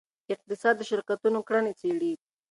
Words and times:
اقتصاد 0.33 0.75
د 0.77 0.81
شرکتونو 0.89 1.39
کړنې 1.47 1.73
څیړي. 1.79 2.13